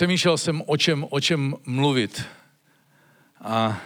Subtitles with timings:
[0.00, 2.24] přemýšlel jsem, o čem, o čem mluvit.
[3.40, 3.80] A,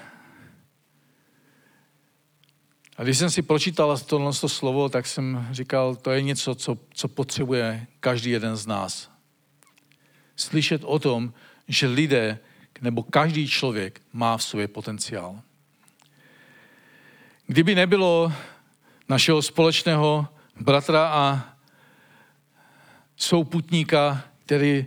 [2.97, 7.09] a když jsem si pročítal tohle slovo, tak jsem říkal, to je něco, co, co
[7.09, 9.11] potřebuje každý jeden z nás.
[10.37, 11.33] Slyšet o tom,
[11.69, 12.39] že lidé
[12.81, 15.41] nebo každý člověk má v sobě potenciál.
[17.47, 18.33] Kdyby nebylo
[19.09, 20.29] našeho společného
[20.61, 21.55] bratra a
[23.17, 24.87] souputníka, který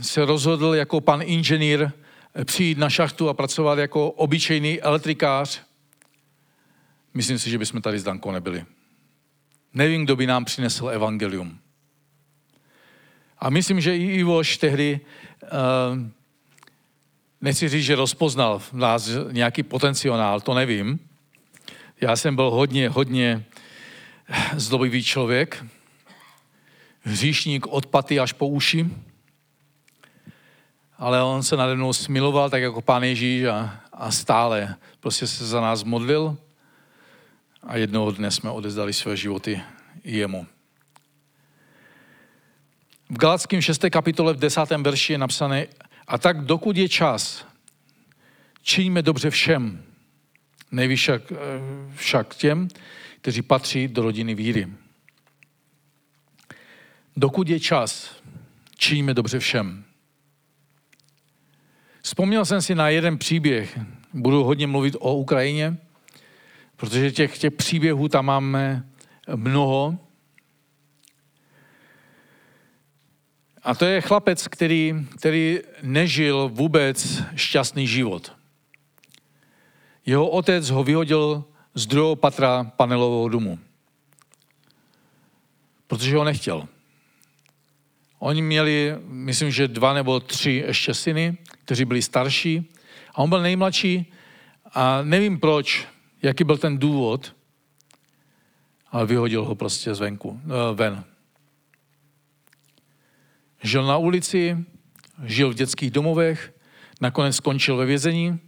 [0.00, 1.90] se rozhodl jako pan inženýr
[2.34, 5.60] eh, přijít na šachtu a pracovat jako obyčejný elektrikář,
[7.14, 8.64] myslím si, že bychom tady s Dankou nebyli.
[9.74, 11.58] Nevím, kdo by nám přinesl evangelium.
[13.38, 15.00] A myslím, že i Ivoš tehdy,
[15.42, 15.48] eh,
[17.40, 21.00] nechci říct, že rozpoznal v nás nějaký potenciál, to nevím.
[22.00, 23.44] Já jsem byl hodně, hodně
[24.56, 25.64] zdobivý člověk,
[27.06, 28.90] hříšník od paty až po uši,
[30.98, 35.46] ale on se nade mnou smiloval, tak jako pán Ježíš a, a stále prostě se
[35.46, 36.36] za nás modlil
[37.62, 39.60] a jednoho dne jsme odezdali své životy
[40.04, 40.46] jemu.
[43.10, 43.84] V Galackém 6.
[43.90, 44.70] kapitole v 10.
[44.70, 45.66] verši je napsané,
[46.06, 47.46] a tak dokud je čas,
[48.62, 49.82] činíme dobře všem,
[50.70, 51.22] nejvíc však,
[51.94, 52.68] však těm,
[53.20, 54.68] kteří patří do rodiny víry.
[57.16, 58.16] Dokud je čas,
[58.76, 59.84] činíme dobře všem.
[62.02, 63.78] Vzpomněl jsem si na jeden příběh.
[64.12, 65.76] Budu hodně mluvit o Ukrajině,
[66.76, 68.88] protože těch, těch příběhů tam máme
[69.36, 69.98] mnoho.
[73.62, 78.36] A to je chlapec, který, který nežil vůbec šťastný život.
[80.06, 81.44] Jeho otec ho vyhodil
[81.74, 83.58] z druhého patra panelového domu,
[85.86, 86.68] protože ho nechtěl.
[88.18, 92.70] Oni měli, myslím, že dva nebo tři ještě syny, kteří byli starší.
[93.14, 94.12] A on byl nejmladší
[94.72, 95.86] a nevím proč,
[96.22, 97.36] jaký byl ten důvod,
[98.90, 101.04] ale vyhodil ho prostě zvenku, eh, ven.
[103.62, 104.56] Žil na ulici,
[105.24, 106.54] žil v dětských domovech,
[107.00, 108.40] nakonec skončil ve vězení.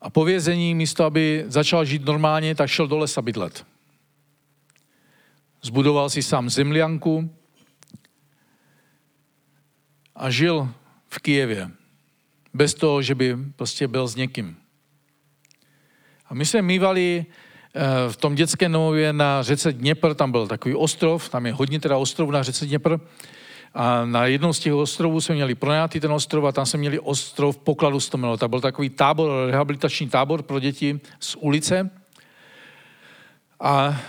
[0.00, 3.66] A po vězení, místo aby začal žít normálně, tak šel do lesa bydlet.
[5.62, 7.34] Zbudoval si sám zemlianku
[10.16, 10.68] a žil
[11.08, 11.70] v Kijevě.
[12.54, 14.56] Bez toho, že by prostě byl s někým.
[16.26, 20.74] A my jsme mývali eh, v tom dětském domově na řece Dněpr, tam byl takový
[20.74, 22.98] ostrov, tam je hodně teda ostrov na řece Dněpr,
[23.74, 26.98] a na jednom z těch ostrovů jsme měli pronajatý ten ostrov a tam jsme měli
[26.98, 28.36] ostrov pokladu Stomilo.
[28.36, 31.90] To byl takový tábor, rehabilitační tábor pro děti z ulice.
[33.60, 34.00] A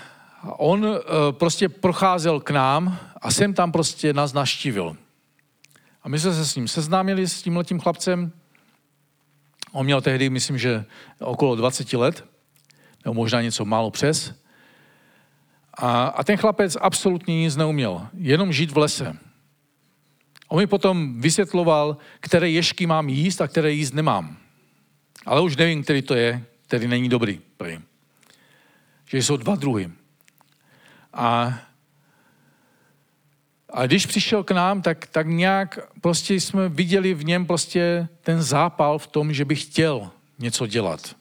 [0.43, 0.99] on eh,
[1.31, 4.97] prostě procházel k nám a jsem tam prostě nás naštívil.
[6.03, 8.31] A my jsme se s ním seznámili, s tímhletím chlapcem.
[9.71, 10.85] On měl tehdy, myslím, že
[11.19, 12.25] okolo 20 let,
[13.05, 14.33] nebo možná něco málo přes.
[15.73, 19.17] A, a ten chlapec absolutně nic neuměl, jenom žít v lese.
[20.47, 24.37] On mi potom vysvětloval, které ješky mám jíst a které jíst nemám.
[25.25, 27.41] Ale už nevím, který to je, který není dobrý.
[27.57, 27.79] Prý.
[29.05, 29.91] Že jsou dva druhy.
[31.13, 31.59] A,
[33.69, 38.41] a když přišel k nám, tak, tak nějak prostě jsme viděli v něm prostě ten
[38.41, 41.15] zápal v tom, že by chtěl něco dělat.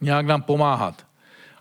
[0.00, 1.06] Nějak nám pomáhat.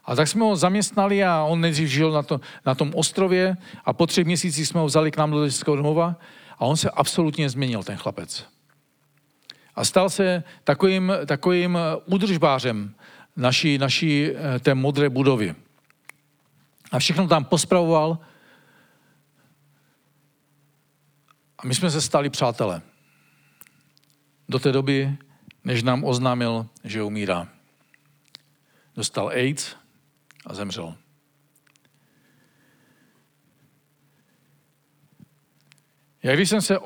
[0.06, 3.94] A tak jsme ho zaměstnali a on nejdřív žil na, to, na tom ostrově a
[3.94, 6.16] po třech měsících jsme ho vzali k nám do dětského domova
[6.60, 8.46] a on se absolutně změnil, ten chlapec.
[9.76, 12.94] A stal se takovým, takovým údržbářem
[13.36, 15.56] naší, naší eh, té modré budovy.
[16.96, 18.20] A všechno tam pospravoval.
[21.58, 22.82] A my jsme se stali přátelé.
[24.50, 25.18] Do té doby,
[25.64, 27.48] než nám oznámil, že umírá.
[28.96, 29.76] Dostal AIDS
[30.46, 30.96] a zemřel.
[36.24, 36.78] Já když jsem se,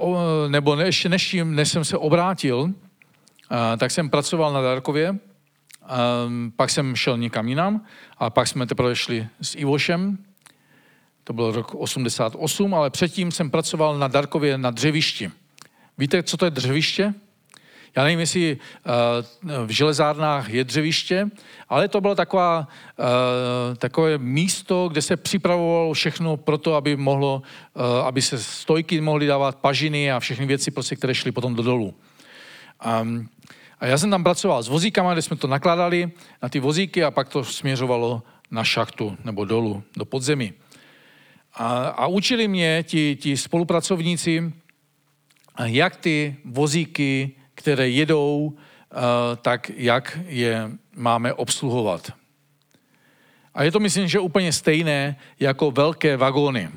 [0.47, 2.73] nebo ještě než, než jsem se obrátil,
[3.77, 5.19] tak jsem pracoval na Darkově
[6.25, 7.85] Um, pak jsem šel někam jinam
[8.17, 10.17] a pak jsme teprve šli s Ivošem.
[11.23, 15.31] To byl rok 88, ale předtím jsem pracoval na Darkově na dřevišti.
[15.97, 17.13] Víte, co to je dřeviště?
[17.95, 18.57] Já nevím, jestli
[19.43, 21.29] uh, v železárnách je dřeviště,
[21.69, 22.67] ale to bylo taková,
[22.99, 27.41] uh, takové místo, kde se připravovalo všechno pro to, aby, mohlo,
[27.73, 31.63] uh, aby se stojky mohly dávat, pažiny a všechny věci, prostě, které šly potom do
[31.63, 31.93] dolů.
[33.01, 33.29] Um,
[33.79, 36.11] a já jsem tam pracoval s vozíkama, kde jsme to nakládali
[36.41, 40.53] na ty vozíky a pak to směřovalo na šachtu nebo dolů, do podzemí.
[41.53, 44.53] A, a učili mě ti, ti spolupracovníci,
[45.63, 48.57] jak ty vozíky, které jedou,
[49.41, 52.11] tak jak je máme obsluhovat.
[53.53, 56.69] A je to, myslím, že úplně stejné jako velké vagóny.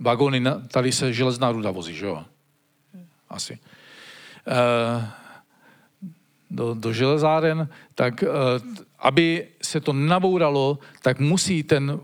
[0.00, 2.24] Vagóny, tady se železná ruda vozí, že jo?
[3.28, 3.58] Asi.
[6.50, 8.24] Do, do železáren, tak
[8.98, 12.00] aby se to nabouralo, tak musí ten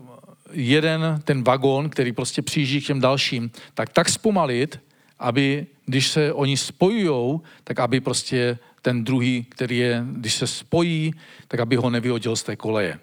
[0.51, 4.79] jeden, ten vagón, který prostě přijíždí k těm dalším, tak tak zpomalit,
[5.19, 11.13] aby když se oni spojují, tak aby prostě ten druhý, který je, když se spojí,
[11.47, 12.99] tak aby ho nevyhodil z té koleje.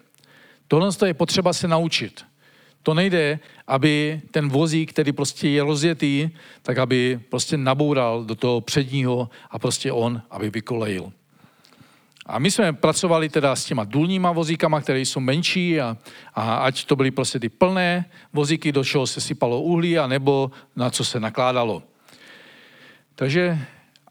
[0.67, 2.25] Tohle je potřeba se naučit.
[2.89, 6.29] To nejde, aby ten vozík, který prostě je rozjetý,
[6.61, 11.11] tak aby prostě naboural do toho předního a prostě on, aby vykolejil.
[12.25, 15.97] A my jsme pracovali teda s těma důlníma vozíkama, které jsou menší a,
[16.33, 20.51] a ať to byly prostě ty plné vozíky, do čeho se sypalo uhlí, a nebo
[20.75, 21.83] na co se nakládalo.
[23.15, 23.59] Takže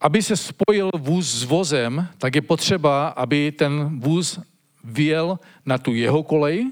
[0.01, 4.39] aby se spojil vůz s vozem, tak je potřeba, aby ten vůz
[4.85, 6.71] vyjel na tu jeho kolej,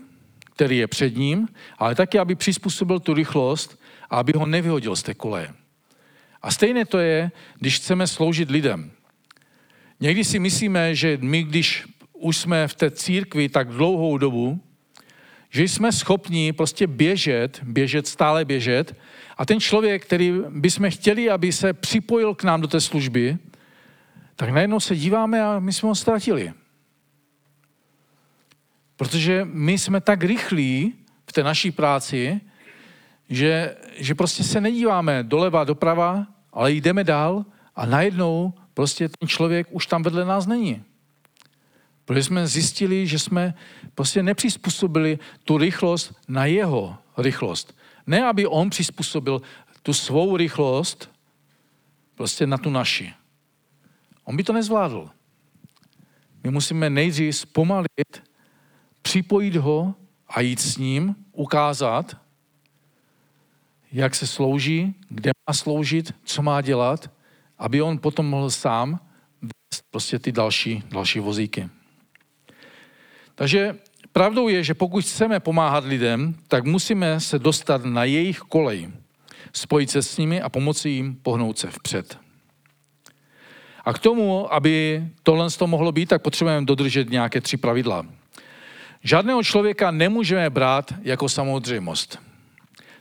[0.56, 1.48] který je před ním,
[1.78, 3.80] ale taky, aby přizpůsobil tu rychlost
[4.10, 5.48] a aby ho nevyhodil z té koleje.
[6.42, 8.90] A stejné to je, když chceme sloužit lidem.
[10.00, 14.60] Někdy si myslíme, že my, když už jsme v té církvi tak dlouhou dobu,
[15.50, 18.96] že jsme schopni prostě běžet, běžet, stále běžet
[19.36, 23.38] a ten člověk, který bychom chtěli, aby se připojil k nám do té služby,
[24.36, 26.52] tak najednou se díváme a my jsme ho ztratili.
[28.96, 30.94] Protože my jsme tak rychlí
[31.26, 32.40] v té naší práci,
[33.28, 37.44] že, že prostě se nedíváme doleva, doprava, ale jdeme dál
[37.76, 40.82] a najednou prostě ten člověk už tam vedle nás není.
[42.04, 43.54] Protože jsme zjistili, že jsme
[43.94, 47.76] prostě nepřizpůsobili tu rychlost na jeho rychlost.
[48.06, 49.42] Ne, aby on přizpůsobil
[49.82, 51.10] tu svou rychlost
[52.14, 53.12] prostě na tu naši.
[54.24, 55.10] On by to nezvládl.
[56.44, 58.22] My musíme nejdřív zpomalit,
[59.06, 59.94] připojit ho
[60.28, 62.16] a jít s ním, ukázat,
[63.92, 67.10] jak se slouží, kde má sloužit, co má dělat,
[67.58, 68.98] aby on potom mohl sám
[69.42, 71.68] vést prostě ty další, další vozíky.
[73.34, 73.78] Takže
[74.12, 78.90] pravdou je, že pokud chceme pomáhat lidem, tak musíme se dostat na jejich kolej,
[79.52, 82.18] spojit se s nimi a pomoci jim pohnout se vpřed.
[83.84, 88.06] A k tomu, aby tohle to mohlo být, tak potřebujeme dodržet nějaké tři pravidla.
[89.02, 92.18] Žádného člověka nemůžeme brát jako samozřejmost.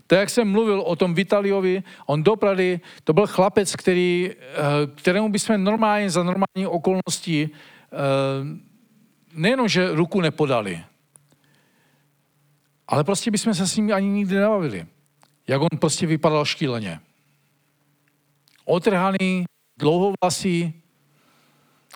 [0.08, 4.56] Tak jak jsem mluvil o tom Vitaliovi, on dopravdy, to byl chlapec, který, eh,
[4.96, 7.98] kterému bychom normálně za normální okolností eh,
[9.34, 10.84] nejenom, že ruku nepodali,
[12.88, 14.86] ale prostě bychom se s ním ani nikdy nebavili.
[15.48, 17.00] Jak on prostě vypadal štíleně.
[18.66, 19.46] Otrhaný,
[19.80, 20.74] dlouhovlasý.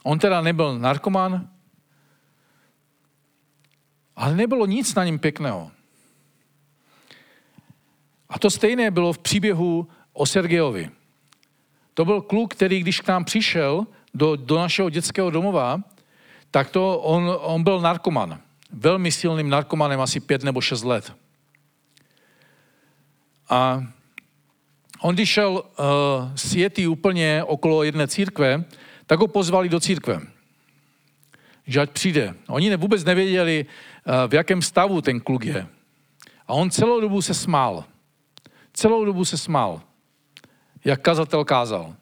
[0.03, 1.49] On teda nebyl narkoman,
[4.19, 5.71] ale nebylo nic na něm pěkného.
[8.29, 10.89] A to stejné bylo v příběhu o Sergejovi.
[11.93, 15.81] To byl kluk, který když k nám přišel do, do našeho dětského domova,
[16.51, 18.39] tak to on, on byl narkoman.
[18.71, 21.13] Velmi silným narkomanem, asi pět nebo šest let.
[23.49, 23.83] A
[25.01, 28.63] on když šel uh, světý úplně okolo jedné církve,
[29.05, 30.21] tak ho pozvali do církve.
[31.67, 32.35] Že ať přijde.
[32.47, 33.65] Oni vůbec nevěděli,
[34.27, 35.67] v jakém stavu ten kluk je.
[36.47, 37.83] A on celou dobu se smál.
[38.73, 39.81] Celou dobu se smál,
[40.85, 41.95] jak kazatel kázal.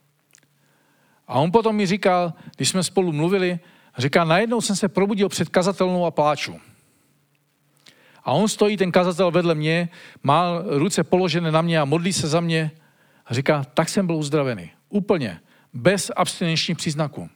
[1.28, 3.60] A on potom mi říkal, když jsme spolu mluvili,
[3.98, 6.60] Říká, najednou jsem se probudil před kazatelnou a pláču.
[8.24, 9.90] A on stojí, ten kazatel vedle mě,
[10.24, 12.72] má ruce položené na mě a modlí se za mě.
[13.26, 14.72] A říká, tak jsem byl uzdravený.
[14.90, 15.40] Úplně.
[15.74, 17.30] Bez abstinenčních příznaků.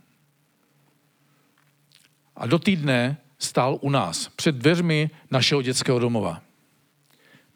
[2.36, 6.42] A do týdne stál u nás, před dveřmi našeho dětského domova.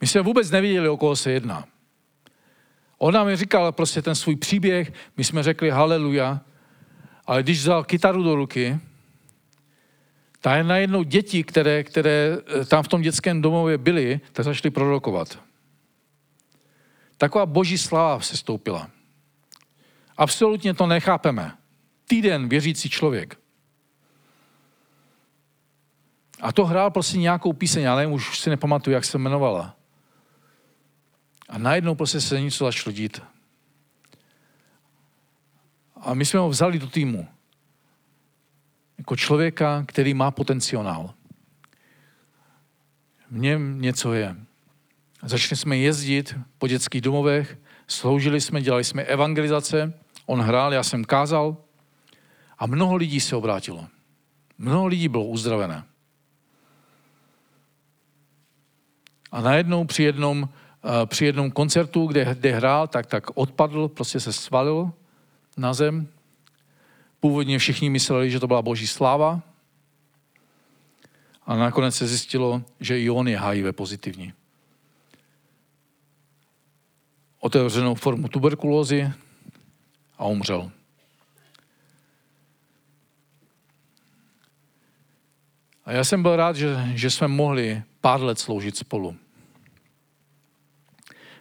[0.02, 1.66] My jsme vůbec nevěděli, o koho se jedná.
[2.98, 6.42] On nám říkal prostě ten svůj příběh, my jsme řekli haleluja,
[7.26, 8.80] ale když vzal kytaru do ruky,
[10.42, 15.40] tak najednou děti, které, které eh, tam v tom dětském domově byly, tak začaly prorokovat.
[17.18, 18.90] Taková boží sláva se stoupila.
[20.18, 21.52] Absolutně to nechápeme.
[22.08, 23.38] Týden věřící člověk.
[26.42, 29.76] A to hrál prostě nějakou píseň, ale už si nepamatuju, jak se jmenovala.
[31.50, 33.22] A najednou prostě se něco začalo dít.
[36.02, 37.28] A my jsme ho vzali do týmu
[38.98, 41.14] jako člověka, který má potenciál.
[43.32, 44.36] V něm něco je.
[45.24, 49.94] Začali jsme jezdit po dětských domovech, sloužili jsme, dělali jsme evangelizace,
[50.26, 51.58] on hrál, já jsem kázal
[52.58, 53.88] a mnoho lidí se obrátilo.
[54.58, 55.84] Mnoho lidí bylo uzdravené.
[59.36, 64.20] A najednou při jednom, eh, při jednom koncertu, kde, kde hrál, tak, tak odpadl, prostě
[64.20, 64.92] se svalil
[65.58, 66.08] na zem.
[67.20, 69.42] Původně všichni mysleli, že to byla boží sláva.
[71.46, 74.34] A nakonec se zjistilo, že i on je HIV pozitivní.
[77.40, 79.12] Otevřenou formu tuberkulózy
[80.18, 80.72] a umřel.
[85.86, 89.16] A já jsem byl rád, že, že jsme mohli pár let sloužit spolu.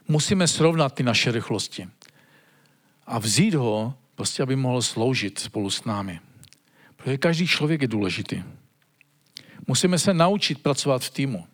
[0.09, 1.89] Musíme srovnat ty naše rychlosti
[3.07, 6.21] a vzít ho, prostě aby mohl sloužit spolu s námi.
[6.97, 8.43] Protože každý člověk je důležitý.
[9.67, 11.47] Musíme se naučit pracovat v týmu.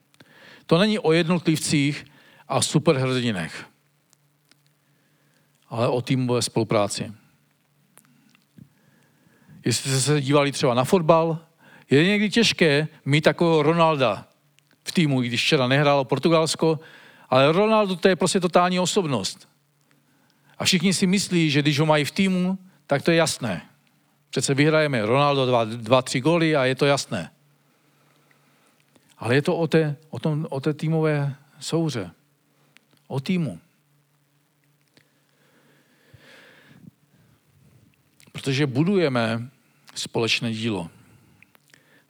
[0.66, 2.04] To není o jednotlivcích
[2.48, 3.66] a superhrdinech,
[5.68, 7.12] ale o týmové spolupráci.
[9.64, 11.38] Jestli jste se dívali třeba na fotbal,
[11.90, 14.28] je někdy těžké mít takového Ronalda
[14.84, 16.80] v týmu, i když včera nehrálo Portugalsko,
[17.30, 19.48] ale Ronaldo to je prostě totální osobnost.
[20.58, 23.66] A všichni si myslí, že když ho mají v týmu, tak to je jasné.
[24.30, 27.30] Přece vyhrajeme Ronaldo dva, dva tři góly a je to jasné.
[29.18, 32.10] Ale je to o té, o, tom, o té týmové souře.
[33.06, 33.58] O týmu.
[38.32, 39.50] Protože budujeme
[39.94, 40.90] společné dílo.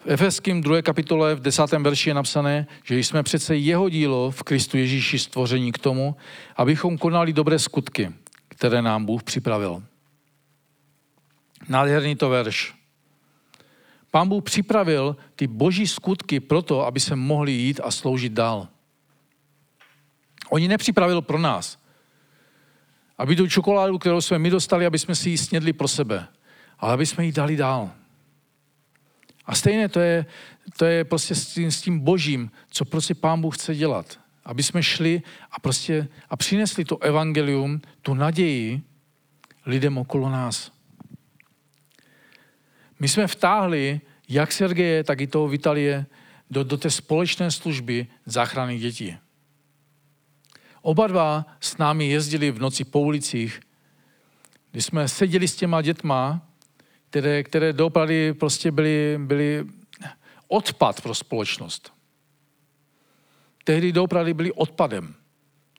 [0.04, 0.83] V Efeským 2.
[0.83, 1.73] kapitole v 10.
[1.73, 6.16] verši je napsané, že jsme přece jeho dílo v Kristu Ježíši stvoření k tomu,
[6.57, 8.12] abychom konali dobré skutky,
[8.49, 9.83] které nám Bůh připravil.
[11.69, 12.75] Nádherný to verš.
[14.11, 18.69] Pán Bůh připravil ty boží skutky proto, aby se mohli jít a sloužit dál.
[20.50, 21.78] Oni nepřipravil pro nás.
[23.19, 26.26] Aby tu čokoládu, kterou jsme my dostali, aby jsme si ji snědli pro sebe.
[26.78, 27.90] Ale aby jsme ji dali dál.
[29.50, 30.26] A stejně to je,
[30.76, 34.21] to je prostě s tím, s tím božím, co prostě pán Bůh chce dělat.
[34.45, 38.83] Aby jsme šli a prostě a přinesli to evangelium, tu naději
[39.66, 40.73] lidem okolo nás.
[43.00, 46.07] My jsme vtáhli jak Sergeje, tak i toho Vitalie
[46.50, 49.16] do, do té společné služby záchrany dětí.
[50.83, 53.61] Oba dva s námi jezdili v noci po ulicích,
[54.71, 56.50] kdy jsme seděli s těma dětma
[57.11, 59.67] které, které doopravdy prostě byly, byly
[60.49, 61.93] odpad pro společnost.
[63.64, 65.14] Tehdy doopravdy byli odpadem.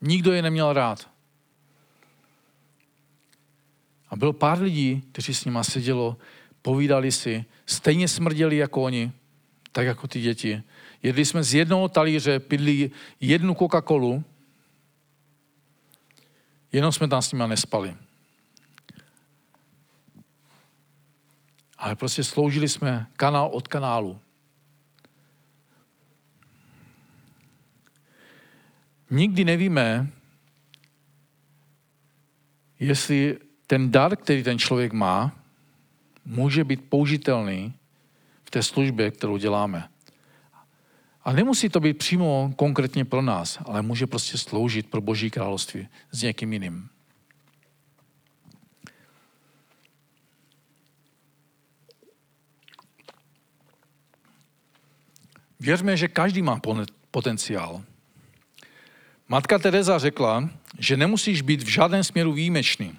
[0.01, 1.09] Nikdo je neměl rád.
[4.09, 6.17] A bylo pár lidí, kteří s nima sedělo,
[6.61, 9.11] povídali si, stejně smrděli jako oni,
[9.71, 10.63] tak jako ty děti.
[11.03, 14.23] Jedli jsme z jednoho talíře, pidli jednu Coca-Colu,
[16.71, 17.95] jenom jsme tam s nima nespali.
[21.81, 24.19] Ale prostě sloužili jsme kanál od kanálu.
[29.09, 30.07] Nikdy nevíme,
[32.79, 35.31] jestli ten dar, který ten člověk má,
[36.25, 37.73] může být použitelný
[38.43, 39.89] v té službě, kterou děláme.
[41.23, 45.87] A nemusí to být přímo konkrétně pro nás, ale může prostě sloužit pro Boží království
[46.11, 46.89] s někým jiným.
[55.61, 56.61] Věřme, že každý má
[57.11, 57.83] potenciál.
[59.27, 60.49] Matka Teresa řekla,
[60.79, 62.97] že nemusíš být v žádném směru výjimečný.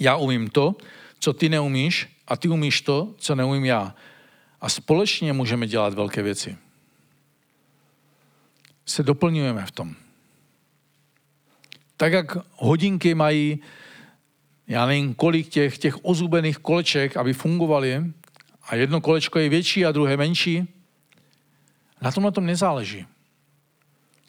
[0.00, 0.76] Já umím to,
[1.18, 3.94] co ty neumíš, a ty umíš to, co neumím já.
[4.60, 6.56] A společně můžeme dělat velké věci.
[8.86, 9.94] Se doplňujeme v tom.
[11.96, 13.60] Tak jak hodinky mají,
[14.66, 18.04] já nevím, kolik těch, těch ozubených koleček, aby fungovaly,
[18.66, 20.73] a jedno kolečko je větší a druhé menší,
[22.04, 23.06] na tom na tom nezáleží.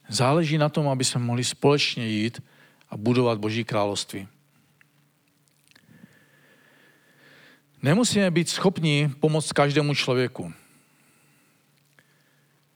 [0.09, 2.43] Záleží na tom, aby jsme mohli společně jít
[2.89, 4.27] a budovat Boží království.
[7.81, 10.53] Nemusíme být schopni pomoct každému člověku.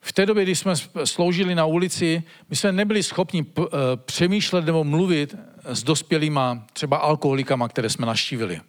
[0.02, 3.64] V té době, když jsme sloužili na ulici, my jsme nebyli schopni eh,
[3.96, 8.62] přemýšlet nebo mluvit s dospělýma, třeba alkoholikama, které jsme naštívili.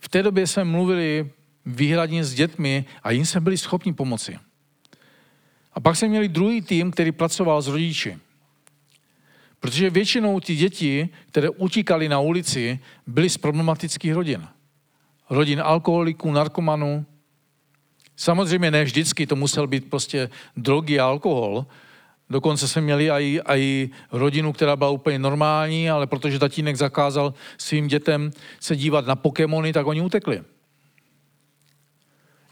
[0.00, 1.30] V té době jsme mluvili
[1.70, 4.38] výhradně s dětmi a jim jsme byli schopni pomoci.
[5.72, 8.18] A pak jsme měli druhý tým, který pracoval s rodiči.
[9.60, 14.48] Protože většinou ty děti, které utíkali na ulici, byly z problematických rodin.
[15.30, 17.06] Rodin alkoholiků, narkomanů.
[18.16, 21.66] Samozřejmě ne vždycky to musel být prostě drogy a alkohol.
[22.30, 27.88] Dokonce jsme měli i, i rodinu, která byla úplně normální, ale protože tatínek zakázal svým
[27.88, 30.42] dětem se dívat na Pokémony, tak oni utekli.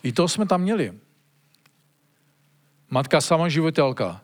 [0.02, 0.92] I to jsme tam měli.
[2.90, 4.20] Matka sama životelka.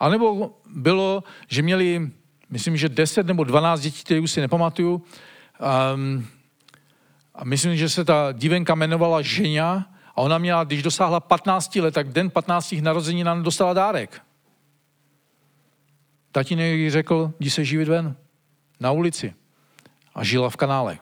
[0.00, 2.10] A nebo bylo, že měli,
[2.50, 5.02] myslím, že 10 nebo 12 dětí, které už si nepamatuju.
[5.94, 6.26] Um,
[7.34, 11.94] a myslím, že se ta dívenka jmenovala Ženia a ona měla, když dosáhla 15 let,
[11.94, 12.74] tak den 15.
[12.80, 14.22] narození nám dostala dárek.
[16.32, 18.16] Tatínek jí řekl, jdi se živit ven,
[18.80, 19.34] na ulici.
[20.14, 20.98] A žila v kanále.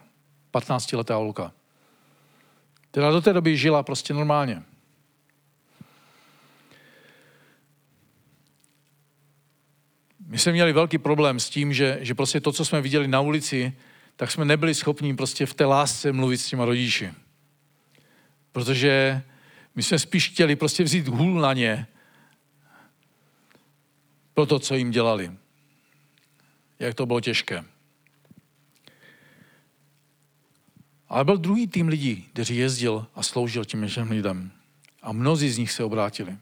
[0.50, 1.52] 15 letá holka.
[2.92, 4.62] Teda do té doby žila prostě normálně.
[10.26, 13.20] My jsme měli velký problém s tím, že, že prostě to, co jsme viděli na
[13.20, 13.72] ulici,
[14.16, 17.12] tak jsme nebyli schopni prostě v té lásce mluvit s těma rodiči.
[18.52, 19.22] Protože
[19.74, 21.86] my jsme spíš chtěli prostě vzít hůl na ně
[24.34, 25.32] pro to, co jim dělali.
[26.78, 27.64] Jak to bylo těžké.
[31.12, 34.50] Ale byl druhý tým lidí, kteří jezdil a sloužil těm lidem.
[35.02, 36.36] A mnozí z nich se obrátili.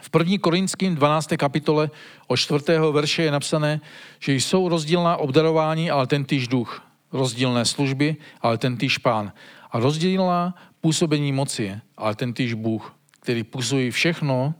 [0.00, 0.38] V 1.
[0.40, 1.28] Korinským 12.
[1.36, 1.90] kapitole
[2.26, 2.64] o 4.
[2.92, 3.80] verše je napsané,
[4.20, 6.82] že jsou rozdílná obdarování, ale ten týž duch.
[7.12, 9.32] Rozdílné služby, ale ten týž pán.
[9.70, 14.54] A rozdílná působení moci, ale ten týž Bůh, který působí všechno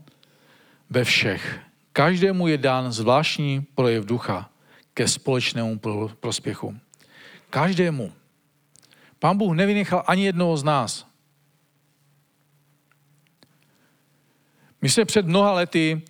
[0.91, 1.61] ve všech.
[1.93, 4.51] Každému je dán zvláštní projev ducha
[4.95, 5.81] ke společnému
[6.21, 6.77] prospěchu.
[7.53, 8.13] Každému.
[9.19, 11.07] Pán Bůh nevynechal ani jednoho z nás.
[14.83, 16.03] My jsme před mnoha lety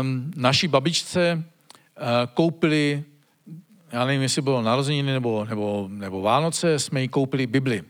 [0.00, 2.02] um, naší babičce uh,
[2.34, 3.04] koupili,
[3.92, 7.84] já nevím, jestli bylo narozeniny nebo, nebo, nebo Vánoce, jsme jí koupili Bibli.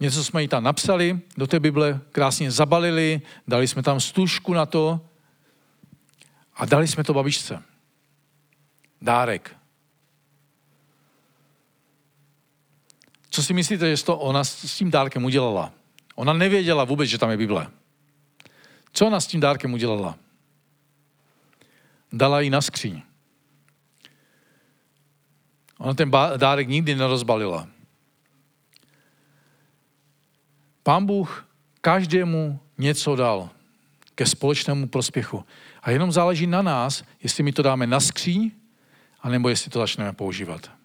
[0.00, 4.66] Něco jsme jí tam napsali, do té Bible krásně zabalili, dali jsme tam stužku na
[4.66, 5.00] to
[6.54, 7.62] a dali jsme to babičce.
[9.02, 9.59] Dárek.
[13.30, 15.72] Co si myslíte, že to ona s tím dárkem udělala?
[16.14, 17.66] Ona nevěděla vůbec, že tam je Bible.
[18.92, 20.18] Co ona s tím dárkem udělala?
[22.12, 23.02] Dala ji na skříň.
[25.78, 27.68] Ona ten dárek nikdy nerozbalila.
[30.82, 31.48] Pán Bůh
[31.80, 33.50] každému něco dal
[34.14, 35.44] ke společnému prospěchu.
[35.82, 38.50] A jenom záleží na nás, jestli my to dáme na skříň,
[39.20, 40.79] anebo jestli to začneme používat.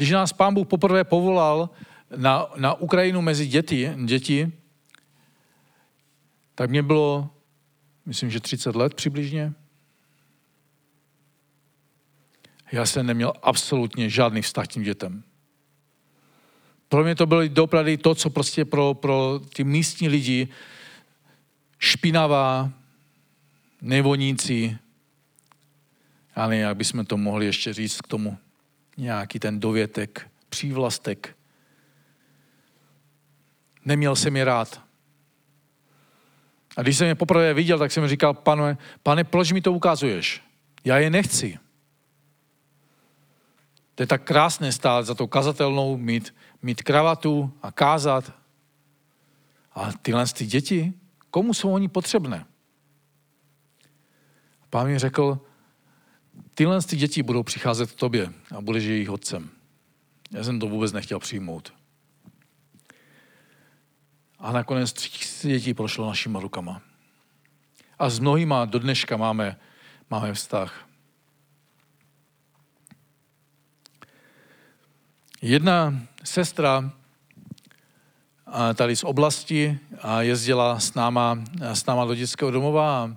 [0.00, 1.70] Když nás pán Bůh poprvé povolal
[2.16, 4.52] na, na Ukrajinu mezi děti, děti,
[6.54, 7.30] tak mě bylo,
[8.06, 9.52] myslím, že 30 let přibližně.
[12.72, 15.22] Já jsem neměl absolutně žádný vztah k tím dětem.
[16.88, 20.48] Pro mě to bylo dopravdy to, co prostě pro, pro ty místní lidi
[21.78, 22.72] špinavá,
[23.82, 24.78] nevonící,
[26.36, 28.38] nevím, jak bychom to mohli ještě říct k tomu,
[29.00, 31.36] nějaký ten dovětek, přívlastek.
[33.84, 34.82] Neměl jsem je rád.
[36.76, 40.42] A když jsem je poprvé viděl, tak jsem říkal, pane, pane, proč mi to ukazuješ?
[40.84, 41.58] Já je nechci.
[43.94, 48.32] To je tak krásné stát za to kazatelnou, mít, mít kravatu a kázat.
[49.72, 50.92] A tyhle ty děti,
[51.30, 52.46] komu jsou oni potřebné?
[54.70, 55.40] Pán mi řekl,
[56.54, 59.50] tyhle ty děti budou přicházet k tobě a budeš jejich otcem.
[60.30, 61.72] Já jsem to vůbec nechtěl přijmout.
[64.38, 66.82] A nakonec tři dětí prošlo našima rukama.
[67.98, 69.56] A s mnohýma do dneška máme,
[70.10, 70.88] máme vztah.
[75.42, 76.92] Jedna sestra
[78.74, 83.16] tady z oblasti a jezdila s náma, s náma do dětského domova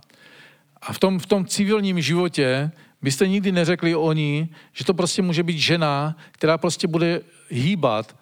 [0.81, 2.71] a v tom, v tom civilním životě
[3.03, 8.17] byste nikdy neřekli o ní, že to prostě může být žena, která prostě bude hýbat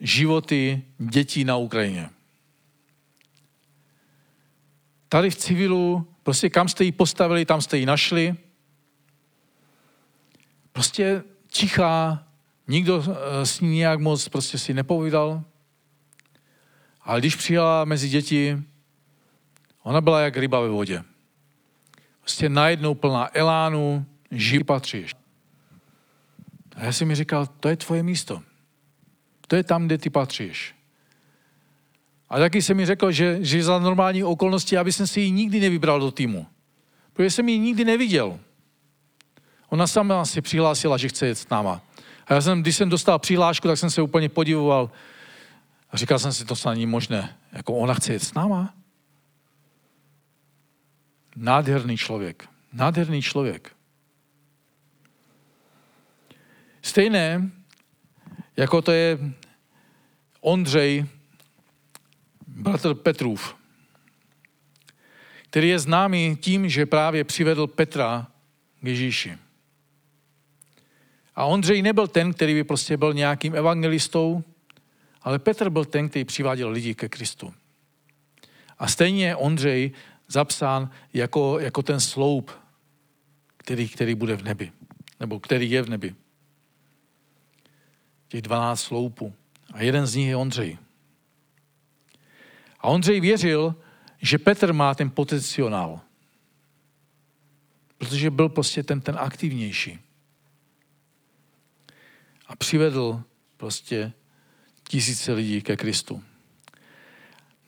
[0.00, 2.10] životy dětí na Ukrajině.
[5.08, 8.34] Tady v civilu, prostě kam jste ji postavili, tam jste ji našli.
[10.72, 12.24] Prostě tichá,
[12.68, 15.42] nikdo eh, s ní nějak moc prostě si nepovídal.
[17.02, 18.58] Ale když přijela mezi děti,
[19.82, 21.04] ona byla jak ryba ve vodě.
[22.20, 25.14] Prostě najednou plná elánu, živ patříš.
[26.76, 28.42] A já jsem mi říkal, to je tvoje místo.
[29.46, 30.74] To je tam, kde ty patříš.
[32.28, 35.60] A taky jsem mi řekl, že, že za normální okolnosti, aby jsem si ji nikdy
[35.60, 36.46] nevybral do týmu.
[37.12, 38.38] Protože jsem ji nikdy neviděl.
[39.68, 41.80] Ona sama si přihlásila, že chce jet s náma.
[42.26, 44.90] A já jsem, když jsem dostal přihlášku, tak jsem se úplně podivoval.
[45.90, 47.36] A říkal jsem si, to snad není možné.
[47.52, 48.74] Jako ona chce jet s náma?
[51.36, 52.48] Nádherný člověk.
[52.72, 53.72] Nádherný člověk.
[56.82, 57.50] Stejné,
[58.56, 59.18] jako to je
[60.40, 61.06] Ondřej,
[62.46, 63.56] bratr Petrův,
[65.50, 68.26] který je známý tím, že právě přivedl Petra
[68.80, 69.38] k Ježíši.
[71.34, 74.44] A Ondřej nebyl ten, který by prostě byl nějakým evangelistou,
[75.22, 77.54] ale Petr byl ten, který přiváděl lidi ke Kristu.
[78.78, 79.92] A stejně je Ondřej
[80.28, 82.50] zapsán jako, jako ten sloup,
[83.56, 84.72] který, který bude v nebi,
[85.20, 86.14] nebo který je v nebi.
[88.32, 89.34] Těch 12 sloupů.
[89.72, 90.78] A jeden z nich je Ondřej.
[92.80, 93.74] A Ondřej věřil,
[94.18, 96.00] že Petr má ten potenciál.
[97.98, 99.98] Protože byl prostě ten, ten aktivnější.
[102.46, 103.22] A přivedl
[103.56, 104.12] prostě
[104.88, 106.22] tisíce lidí ke Kristu.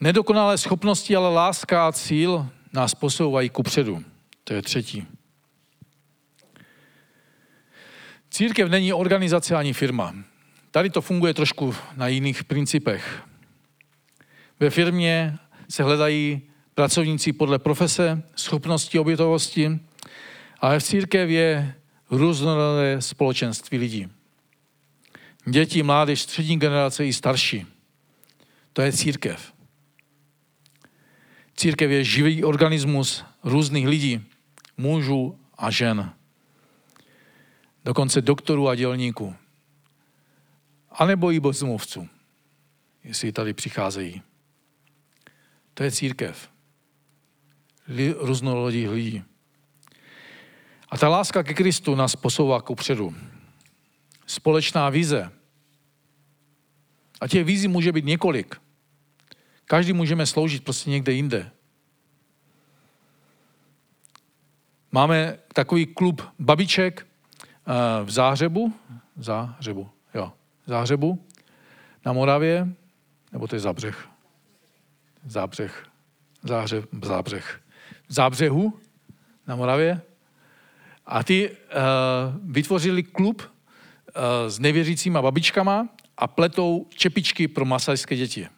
[0.01, 4.05] Nedokonalé schopnosti, ale láska a cíl nás posouvají ku předu.
[4.45, 5.07] To je třetí.
[8.31, 10.15] Církev není organizace ani firma.
[10.75, 13.23] Tady to funguje trošku na jiných principech.
[14.61, 16.43] Ve firmě se hledají
[16.75, 19.81] pracovníci podle profese, schopnosti, obětovosti,
[20.61, 21.75] ale v církev je
[22.11, 24.09] různorodé společenství lidí.
[25.47, 27.67] Děti, mládež, střední generace i starší.
[28.73, 29.53] To je církev.
[31.57, 34.21] Církev je živý organismus různých lidí,
[34.77, 36.13] mužů a žen.
[37.85, 39.35] Dokonce doktorů a dělníků.
[40.95, 42.09] A nebo i bezmluvců,
[43.05, 44.23] jestli tady přicházejí.
[45.75, 46.51] To je církev.
[48.19, 49.23] Různorodých lidí.
[50.89, 53.15] A ta láska ke Kristu nás posouvá ku předu.
[54.27, 55.33] Společná vize.
[57.21, 58.57] A těch vízí může být několik.
[59.65, 61.51] Každý můžeme sloužit prostě někde jinde.
[64.93, 68.75] Máme takový klub babiček eh, v Záhřebu,
[69.17, 69.91] Záhřebu,
[70.67, 71.27] Záhřebu,
[72.07, 72.69] na Moravě,
[73.33, 74.09] nebo to je Zabřeh?
[75.27, 75.87] Zábřeh,
[76.43, 77.61] Záhřeb, Zábřeh.
[78.09, 78.81] Zábřehu
[79.47, 80.01] na Moravě.
[81.07, 81.57] A ty uh,
[82.53, 88.49] vytvořili klub uh, s nevěřícíma babičkama a pletou čepičky pro masajské děti.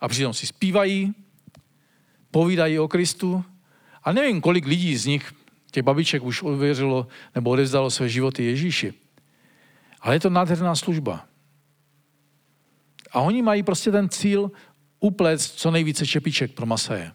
[0.00, 1.14] A přitom si zpívají,
[2.30, 3.44] povídají o Kristu.
[4.02, 5.32] A nevím, kolik lidí z nich,
[5.70, 8.94] těch babiček, už uvěřilo nebo odevzdalo své životy Ježíši.
[10.00, 11.26] Ale je to nádherná služba.
[13.10, 14.50] A oni mají prostě ten cíl
[15.00, 17.12] uplet co nejvíce čepiček pro Masaje.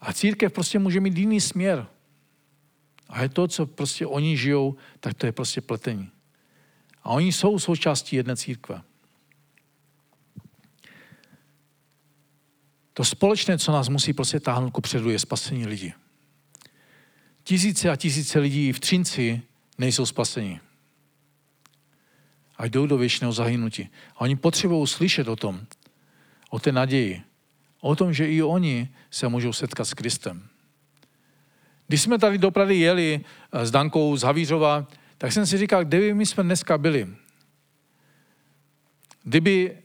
[0.00, 1.86] A církev prostě může mít jiný směr.
[3.08, 6.10] A je to, co prostě oni žijou, tak to je prostě pletení.
[7.02, 8.82] A oni jsou součástí jedné církve.
[12.94, 15.92] To společné, co nás musí prostě táhnout ku předu, je spasení lidí.
[17.48, 19.42] Tisíce a tisíce lidí v Třinci
[19.78, 20.60] nejsou spaseni.
[22.56, 23.88] A jdou do věčného zahynutí.
[24.16, 25.60] A oni potřebují slyšet o tom,
[26.50, 27.22] o té naději,
[27.80, 30.48] o tom, že i oni se můžou setkat s Kristem.
[31.86, 33.20] Když jsme tady do Prady jeli
[33.52, 34.86] eh, s Dankou z Havířova,
[35.18, 37.08] tak jsem si říkal, kde by my jsme dneska byli.
[39.22, 39.78] Kdyby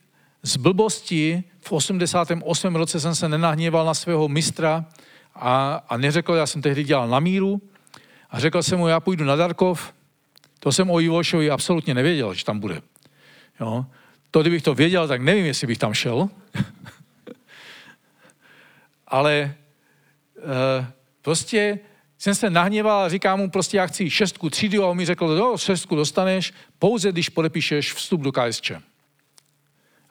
[0.43, 2.75] z blbosti v 88.
[2.75, 4.85] roce jsem se nenahněval na svého mistra
[5.35, 7.61] a, a neřekl, já jsem tehdy dělal na míru
[8.29, 9.93] a řekl jsem mu, já půjdu na Darkov.
[10.59, 12.81] To jsem o Ivošovi absolutně nevěděl, že tam bude.
[13.59, 13.85] Jo?
[14.31, 16.29] To, kdybych to věděl, tak nevím, jestli bych tam šel.
[19.07, 19.53] Ale e,
[21.21, 21.79] prostě
[22.17, 25.35] jsem se nahněval a říkám mu prostě, já chci šestku třídy a on mi řekl,
[25.35, 28.71] no, šestku dostaneš pouze, když podepíšeš vstup do KSČ.
[28.71, 28.81] Já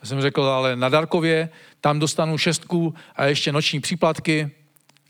[0.04, 1.48] jsem řekl, ale na Darkově
[1.80, 4.50] tam dostanu šestku a ještě noční příplatky.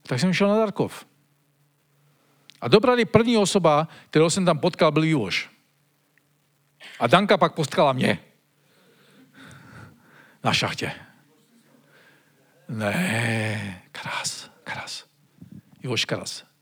[0.02, 1.06] Tak jsem šel na Darkov.
[2.60, 5.50] A dobrali první osoba, kterou jsem tam potkal, byl Juvoš.
[7.00, 8.18] A Danka pak potkala mě.
[10.44, 10.92] Na šachtě.
[12.68, 15.04] Ne, krás, krás.
[15.82, 16.52] Ivoš Kras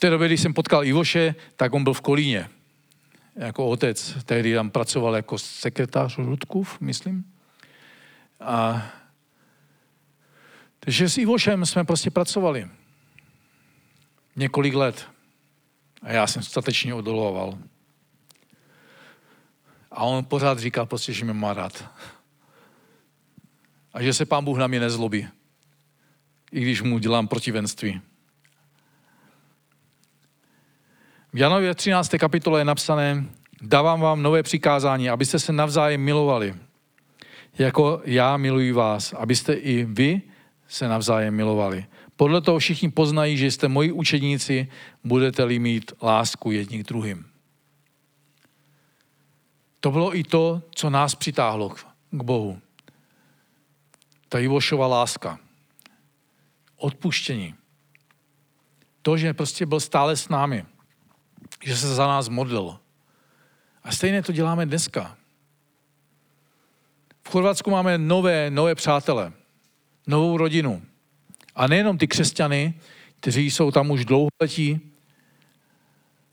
[0.00, 2.48] té době, když jsem potkal Ivoše, tak on byl v Kolíně.
[3.36, 7.24] Jako otec, tehdy tam pracoval jako sekretář Rudkův, myslím.
[8.40, 8.86] A
[10.80, 12.68] takže s Ivošem jsme prostě pracovali.
[14.36, 15.08] Několik let.
[16.02, 17.58] A já jsem statečně odoloval.
[19.90, 21.84] A on pořád říkal prostě, že mě má rád.
[23.92, 25.28] A že se pán Bůh na mě nezlobí.
[26.52, 28.00] I když mu dělám protivenství.
[31.32, 32.10] V Janově 13.
[32.18, 33.24] kapitole je napsané,
[33.62, 36.54] dávám vám nové přikázání, abyste se navzájem milovali,
[37.58, 40.22] jako já miluji vás, abyste i vy
[40.70, 41.86] se navzájem milovali.
[42.16, 44.68] Podle toho všichni poznají, že jste moji učedníci,
[45.04, 47.26] budete-li mít lásku jedni k druhým.
[49.80, 51.68] To bylo i to, co nás přitáhlo
[52.10, 52.60] k Bohu.
[54.28, 55.38] Ta Ivošova láska.
[56.76, 57.54] Odpuštění.
[59.02, 60.64] To, že prostě byl stále s námi.
[61.64, 62.78] Že se za nás modlil.
[63.82, 65.16] A stejně to děláme dneska.
[67.22, 69.32] V Chorvatsku máme nové, nové přátele,
[70.10, 70.82] novou rodinu.
[71.54, 72.74] A nejenom ty křesťany,
[73.20, 74.80] kteří jsou tam už dlouholetí,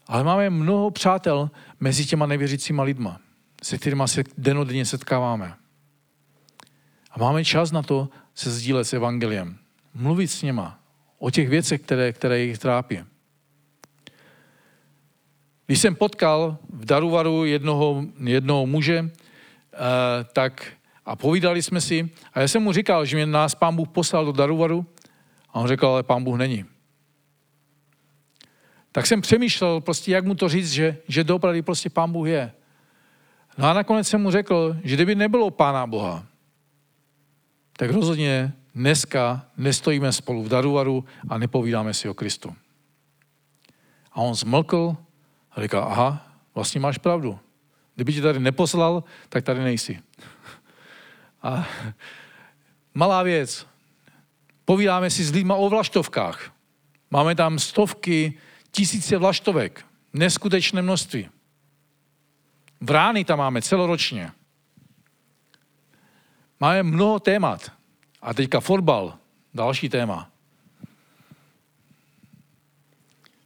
[0.07, 3.19] ale máme mnoho přátel mezi těma nevěřícíma lidma,
[3.63, 5.53] se kterými se denodenně setkáváme.
[7.11, 9.57] A máme čas na to se sdílet s evangeliem.
[9.93, 10.79] Mluvit s něma
[11.19, 12.99] o těch věcech, které, které jich trápí.
[15.65, 19.77] Když jsem potkal v Daruvaru jednoho, jednoho muže, eh,
[20.33, 20.76] tak
[21.07, 24.25] a povídali jsme si a já jsem mu říkal, že mě nás pán Bůh poslal
[24.25, 24.85] do Daruvaru
[25.49, 26.65] a on řekl, ale pán Bůh není.
[28.91, 32.51] Tak jsem přemýšlel prostě, jak mu to říct, že, že dopravdy prostě pán Bůh je.
[33.57, 36.25] No a nakonec jsem mu řekl, že kdyby nebylo pána Boha,
[37.77, 42.55] tak rozhodně dneska nestojíme spolu v Daruvaru a nepovídáme si o Kristu.
[44.11, 44.97] A on zmlkl
[45.51, 47.39] a říká, aha, vlastně máš pravdu.
[47.95, 49.99] Kdyby tě tady neposlal, tak tady nejsi.
[51.43, 51.67] A
[52.93, 53.67] malá věc.
[54.65, 56.51] Povídáme si s lidma o vlaštovkách.
[57.11, 58.39] Máme tam stovky,
[58.71, 59.85] tisíce vlaštovek.
[60.13, 61.29] Neskutečné množství.
[62.81, 64.31] Vrány tam máme celoročně.
[66.59, 67.71] Máme mnoho témat.
[68.21, 69.17] A teďka fotbal,
[69.53, 70.29] další téma.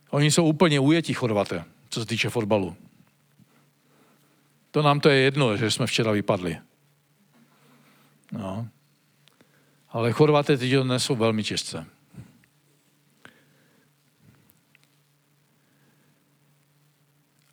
[0.09, 2.75] Oni jsou úplně ujetí Chorvate, co se týče fotbalu.
[4.71, 6.57] To nám to je jedno, že jsme včera vypadli.
[8.31, 8.67] No.
[9.89, 11.85] Ale Chorvaté teď nesou velmi těžce.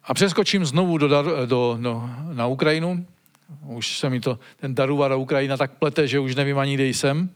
[0.04, 1.08] A přeskočím znovu do,
[1.46, 3.06] do, no, na Ukrajinu.
[3.62, 6.86] Už se mi to, ten Daruvar a Ukrajina tak plete, že už nevím ani, kde
[6.86, 7.30] jsem.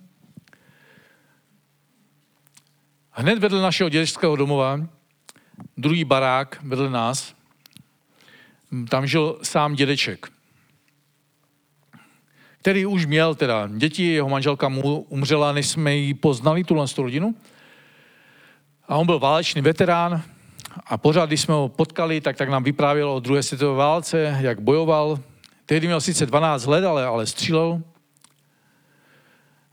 [3.10, 4.80] Hned vedle našeho dědečského domova,
[5.76, 7.34] druhý barák vedle nás,
[8.88, 10.32] tam žil sám dědeček,
[12.62, 17.34] který už měl teda děti, jeho manželka mu umřela, než jsme ji poznali, tuhle rodinu.
[18.88, 20.22] A on byl válečný veterán
[20.86, 24.60] a pořád, když jsme ho potkali, tak, tak nám vyprávěl o druhé světové válce, jak
[24.60, 25.18] bojoval,
[25.66, 27.82] Tehdy měl sice 12 let, ale, ale střílel.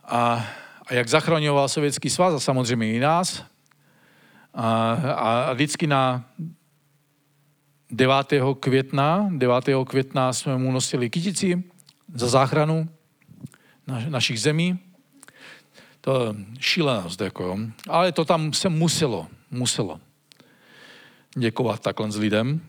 [0.03, 0.45] A,
[0.87, 3.43] a jak zachraňoval Sovětský svaz a samozřejmě i nás.
[4.53, 6.23] A, a vždycky na
[7.91, 8.33] 9.
[8.59, 9.65] května, 9.
[9.85, 11.63] května jsme mu nosili kytici
[12.13, 12.89] za záchranu
[13.87, 14.79] na, našich zemí.
[16.01, 17.57] To šílenost, jako, jo.
[17.89, 19.99] ale to tam se muselo, muselo
[21.37, 22.61] děkovat takhle s lidem.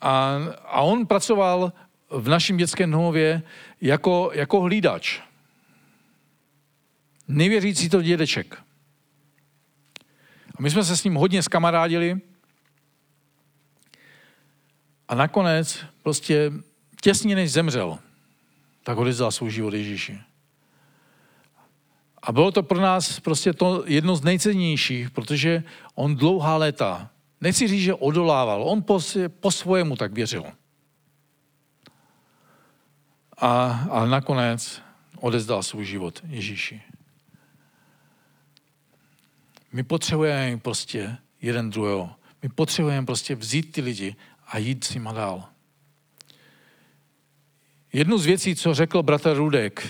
[0.00, 1.72] A, a on pracoval
[2.10, 3.42] v našem dětském domově
[3.80, 5.20] jako, jako hlídač.
[7.28, 8.62] Nevěřící to dědeček.
[10.58, 12.20] A my jsme se s ním hodně skamarádili
[15.08, 16.52] a nakonec prostě
[17.00, 17.98] těsně než zemřel,
[18.86, 20.18] tak odevzdal svůj život Ježíši.
[22.22, 25.62] A bylo to pro nás prostě to jedno z nejcennějších, protože
[25.94, 29.00] on dlouhá léta, nechci říct, že odolával, on po,
[29.40, 30.44] po svojemu tak věřil.
[33.38, 33.50] A,
[33.90, 34.82] a nakonec
[35.18, 36.82] odezdal svůj život Ježíši.
[39.72, 42.10] My potřebujeme prostě jeden druhého.
[42.42, 45.55] My potřebujeme prostě vzít ty lidi a jít s nima dál.
[47.96, 49.88] Jednu z věcí, co řekl bratr Rudek,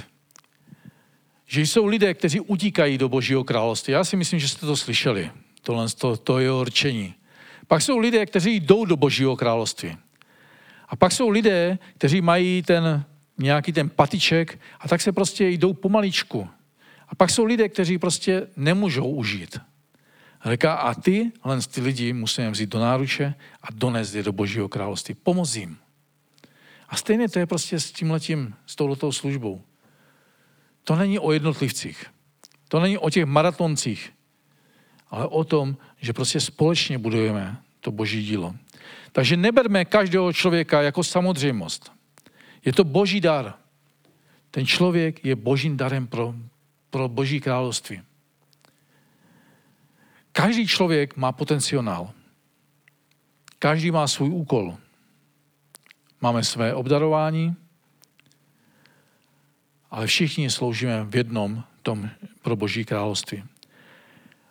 [1.46, 3.92] že jsou lidé, kteří utíkají do Božího království.
[3.92, 5.30] Já si myslím, že jste to slyšeli.
[5.62, 7.14] Tohle, to, to je určení.
[7.68, 9.96] Pak jsou lidé, kteří jdou do Božího království.
[10.88, 13.04] A pak jsou lidé, kteří mají ten
[13.38, 16.48] nějaký ten patiček a tak se prostě jdou pomaličku.
[17.08, 19.58] A pak jsou lidé, kteří prostě nemůžou užít.
[20.50, 24.68] Říká, a ty, len ty lidi musíme vzít do náruče a donést je do Božího
[24.68, 25.14] království.
[25.14, 25.78] Pomoz jim.
[26.88, 29.62] A stejně to je prostě s tím letím, s touhletou službou.
[30.85, 32.07] To není o jednotlivcích.
[32.68, 34.12] To není o těch maratoncích.
[35.11, 38.55] Ale o tom, že prostě společně budujeme to boží dílo.
[39.12, 41.92] Takže neberme každého člověka jako samozřejmost.
[42.64, 43.55] Je to boží dar.
[44.51, 46.35] Ten člověk je božím darem pro,
[46.90, 48.03] pro boží království.
[50.33, 52.11] Každý člověk má potenciál.
[53.59, 54.77] Každý má svůj úkol.
[56.20, 57.57] Máme své obdarování
[59.96, 62.11] ale všichni sloužíme v jednom tom
[62.42, 63.44] pro Boží království.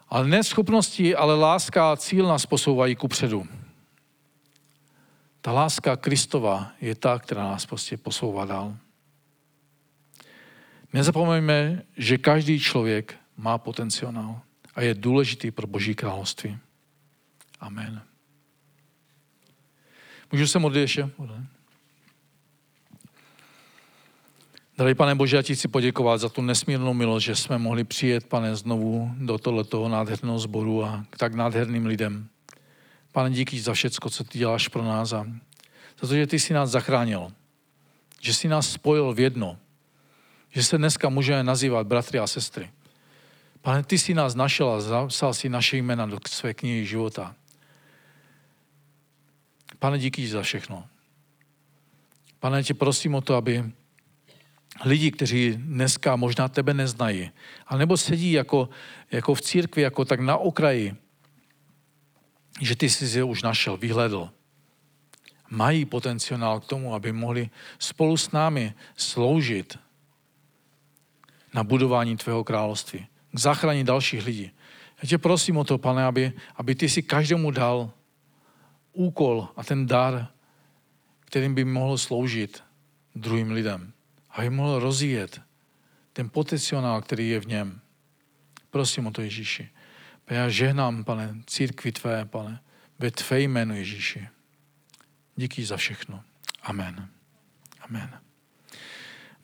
[0.10, 3.48] Ale neschopnosti, ale láska a cíl nás posouvají ku předu.
[5.42, 8.78] Ta láska Kristova je ta, která nás prostě posouvá dál.
[10.94, 14.42] Nezapomeňme, že každý člověk má potenciál
[14.76, 16.58] a je důležitý pro Boží království.
[17.60, 18.02] Amen.
[20.32, 21.10] Můžu se modlit ještě?
[24.78, 28.28] Drahý pane Bože, já ti chci poděkovat za tu nesmírnou milost, že jsme mohli přijet,
[28.28, 32.28] pane, znovu do tohoto nádherného sboru a k tak nádherným lidem.
[33.12, 35.28] Pane, díky za všecko, co ty děláš pro nás a
[36.02, 37.32] za to, že ty jsi nás zachránil.
[38.22, 39.58] Že jsi nás spojil v jedno.
[40.50, 42.72] Že se dneska můžeme nazývat bratry a sestry.
[43.62, 47.36] Pane, ty jsi nás našel a zapsal si naše jména do své knihy života.
[49.80, 50.88] Pane, díky za všechno.
[52.40, 53.72] Pane, tě prosím o to, aby
[54.84, 57.32] lidi, kteří dneska možná tebe neznají,
[57.68, 58.70] a nebo sedí jako,
[59.12, 60.96] jako v církvi, jako tak na okraji,
[62.62, 64.30] že ty jsi je už našel, vyhledl.
[65.50, 69.80] Mají potenciál k tomu, aby mohli spolu s námi sloužit
[71.54, 74.52] na budování tvého království, k záchraně dalších lidí.
[75.04, 77.92] Já tě prosím o to, pane, aby, aby ty si každému dal
[78.94, 80.28] úkol a ten dar,
[81.20, 82.64] kterým by mohl sloužit
[83.16, 83.95] druhým lidem.
[84.36, 85.42] Aby mohl rozvíjet
[86.14, 87.82] ten potenciál, který je v něm.
[88.70, 89.70] Prosím o to, Ježíši.
[90.30, 92.60] Já žehnám, pane, církvi tvé, pane,
[93.00, 94.28] ve tvé jménu, Ježíši.
[95.36, 96.24] Díky za všechno.
[96.64, 97.10] Amen.
[97.82, 98.10] Amen.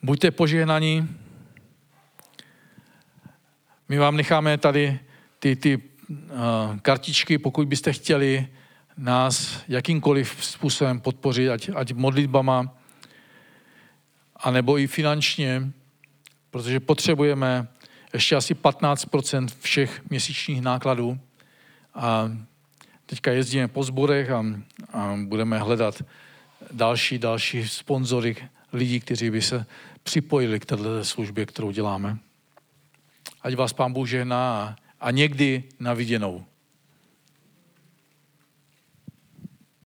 [0.02, 1.08] Buďte požehnaní.
[3.88, 5.00] My vám necháme tady
[5.38, 8.48] ty, ty uh, kartičky, pokud byste chtěli
[8.96, 12.81] nás jakýmkoliv způsobem podpořit, ať, ať modlitbama,
[14.42, 15.72] anebo i finančně,
[16.50, 17.68] protože potřebujeme
[18.12, 21.20] ještě asi 15% všech měsíčních nákladů.
[21.94, 22.32] A
[23.06, 24.44] teďka jezdíme po zborech a,
[24.92, 26.02] a budeme hledat
[26.72, 28.36] další, další sponzory,
[28.72, 29.66] lidí, kteří by se
[30.02, 32.18] připojili k této službě, kterou děláme.
[33.42, 36.44] Ať vás Pán Bůh žehná a, někdy na viděnou.